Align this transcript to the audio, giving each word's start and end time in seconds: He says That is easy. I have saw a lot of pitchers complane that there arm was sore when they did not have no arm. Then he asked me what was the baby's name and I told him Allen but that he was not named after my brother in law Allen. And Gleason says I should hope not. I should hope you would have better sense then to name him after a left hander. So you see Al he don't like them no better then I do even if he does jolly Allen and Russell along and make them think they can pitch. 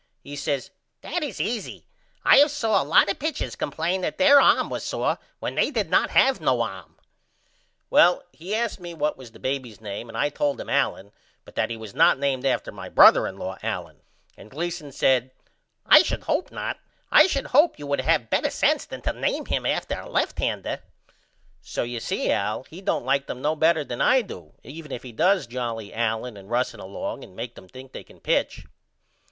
He 0.23 0.35
says 0.35 0.71
That 1.01 1.21
is 1.21 1.39
easy. 1.39 1.85
I 2.25 2.37
have 2.37 2.49
saw 2.49 2.81
a 2.81 2.83
lot 2.83 3.07
of 3.07 3.19
pitchers 3.19 3.55
complane 3.55 4.01
that 4.01 4.17
there 4.17 4.41
arm 4.41 4.67
was 4.67 4.83
sore 4.83 5.19
when 5.37 5.53
they 5.53 5.69
did 5.69 5.91
not 5.91 6.09
have 6.09 6.41
no 6.41 6.61
arm. 6.61 6.97
Then 7.91 8.17
he 8.33 8.55
asked 8.55 8.79
me 8.79 8.95
what 8.95 9.15
was 9.15 9.29
the 9.31 9.39
baby's 9.39 9.79
name 9.79 10.09
and 10.09 10.17
I 10.17 10.29
told 10.29 10.59
him 10.59 10.71
Allen 10.71 11.11
but 11.45 11.53
that 11.53 11.69
he 11.69 11.77
was 11.77 11.93
not 11.93 12.17
named 12.17 12.47
after 12.47 12.71
my 12.71 12.89
brother 12.89 13.27
in 13.27 13.37
law 13.37 13.59
Allen. 13.61 14.01
And 14.35 14.49
Gleason 14.49 14.91
says 14.91 15.29
I 15.85 16.01
should 16.01 16.23
hope 16.23 16.49
not. 16.51 16.79
I 17.11 17.27
should 17.27 17.45
hope 17.45 17.77
you 17.77 17.85
would 17.85 18.01
have 18.01 18.31
better 18.31 18.49
sense 18.49 18.85
then 18.85 19.03
to 19.03 19.13
name 19.13 19.45
him 19.45 19.67
after 19.67 19.99
a 19.99 20.09
left 20.09 20.39
hander. 20.39 20.81
So 21.61 21.83
you 21.83 21.99
see 21.99 22.31
Al 22.31 22.63
he 22.63 22.81
don't 22.81 23.05
like 23.05 23.27
them 23.27 23.43
no 23.43 23.55
better 23.55 23.83
then 23.83 24.01
I 24.01 24.23
do 24.23 24.53
even 24.63 24.91
if 24.91 25.03
he 25.03 25.11
does 25.11 25.45
jolly 25.45 25.93
Allen 25.93 26.37
and 26.37 26.49
Russell 26.49 26.81
along 26.81 27.23
and 27.23 27.35
make 27.35 27.53
them 27.53 27.67
think 27.69 27.91
they 27.91 28.03
can 28.03 28.19
pitch. 28.19 28.65